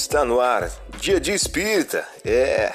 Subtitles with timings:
[0.00, 0.70] Está no ar,
[1.00, 2.06] Dia de Espírita.
[2.24, 2.70] É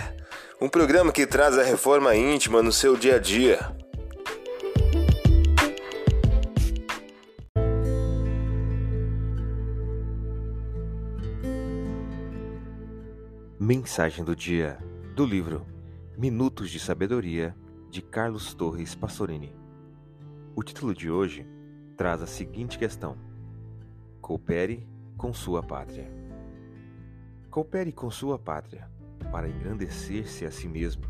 [0.60, 3.60] um programa que traz a reforma íntima no seu dia a dia.
[13.58, 14.78] Mensagem do dia
[15.15, 15.65] do livro
[16.17, 17.55] Minutos de Sabedoria
[17.90, 19.55] de Carlos Torres Pastorini.
[20.53, 21.48] O título de hoje
[21.95, 23.17] traz a seguinte questão:
[24.20, 24.85] Coopere
[25.17, 26.23] com sua pátria.
[27.53, 28.89] Coopere com sua pátria
[29.31, 31.03] para engrandecer-se a si mesmo.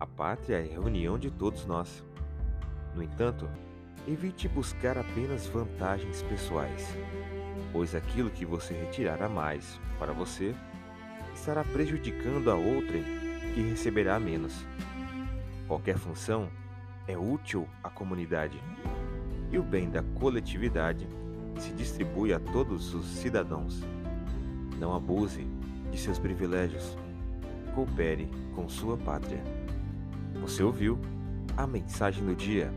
[0.00, 2.02] A pátria é a reunião de todos nós.
[2.94, 3.46] No entanto,
[4.08, 6.96] evite buscar apenas vantagens pessoais,
[7.70, 10.54] pois aquilo que você retirar a mais para você
[11.34, 13.04] estará prejudicando a outrem
[13.54, 14.64] que receberá menos.
[15.68, 16.48] Qualquer função
[17.06, 18.58] é útil à comunidade
[19.50, 21.06] e o bem da coletividade
[21.58, 23.82] se distribui a todos os cidadãos.
[24.78, 25.46] Não abuse
[25.90, 26.96] de seus privilégios.
[27.74, 29.42] Coopere com sua pátria.
[30.40, 30.98] Você ouviu
[31.56, 32.72] a mensagem do dia.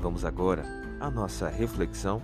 [0.00, 0.64] Vamos agora
[1.00, 2.22] à nossa reflexão.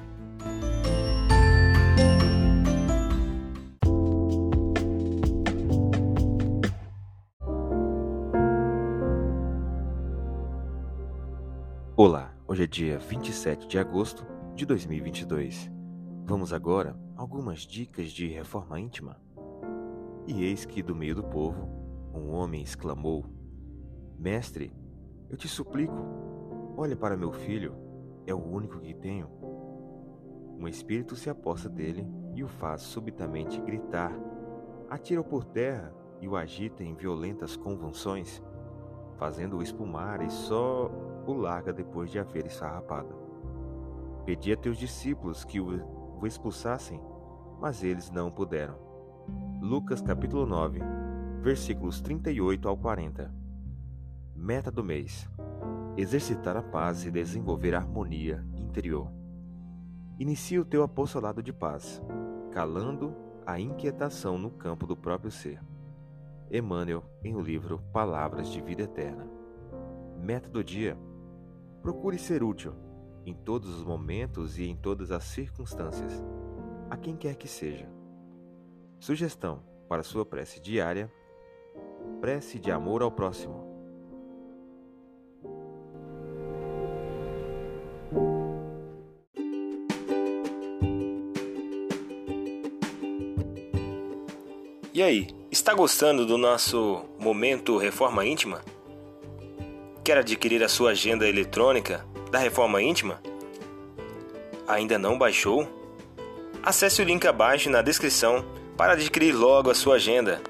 [11.94, 14.26] Olá, hoje é dia 27 de agosto
[14.56, 15.70] de 2022.
[16.24, 19.20] Vamos agora algumas dicas de reforma íntima.
[20.26, 21.68] E eis que do meio do povo
[22.14, 23.24] um homem exclamou:
[24.16, 24.72] Mestre,
[25.28, 25.96] eu te suplico,
[26.76, 27.74] olha para meu filho,
[28.24, 29.28] é o único que tenho.
[30.56, 34.12] Um espírito se aposta dele e o faz subitamente gritar,
[34.88, 38.40] atira-o por terra e o agita em violentas convulsões,
[39.16, 40.88] fazendo-o espumar e só
[41.26, 43.12] o larga depois de haver esfarrapado.
[44.24, 45.60] Pedi a teus discípulos que
[46.22, 47.00] o expulsassem,
[47.60, 48.76] mas eles não puderam.
[49.60, 50.80] Lucas capítulo 9,
[51.40, 53.34] versículos 38 ao 40.
[54.36, 55.28] Meta do mês:
[55.96, 59.10] exercitar a paz e desenvolver a harmonia interior.
[60.18, 62.00] Inicie o teu apostolado de paz,
[62.52, 63.14] calando
[63.44, 65.60] a inquietação no campo do próprio ser.
[66.50, 69.26] Emmanuel, em o livro Palavras de Vida Eterna.
[70.20, 70.96] Meta do dia:
[71.82, 72.74] Procure ser útil,
[73.24, 76.22] em todos os momentos e em todas as circunstâncias,
[76.90, 77.88] a quem quer que seja.
[78.98, 81.12] Sugestão para sua prece diária:
[82.20, 83.70] prece de amor ao próximo.
[94.94, 98.60] E aí, está gostando do nosso momento Reforma Íntima?
[100.04, 103.20] Quer adquirir a sua agenda eletrônica da Reforma Íntima?
[104.66, 105.68] Ainda não baixou?
[106.62, 108.42] Acesse o link abaixo na descrição
[108.74, 110.40] para adquirir logo a sua agenda.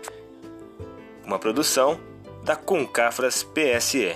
[1.24, 1.98] Uma produção
[2.44, 4.14] da Concafras PSE.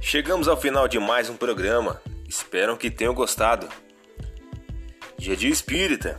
[0.00, 2.00] Chegamos ao final de mais um programa.
[2.26, 3.68] Espero que tenham gostado.
[5.18, 6.18] Dia de Espírita